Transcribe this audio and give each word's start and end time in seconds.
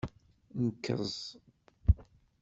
Nkeẓ. 0.65 1.17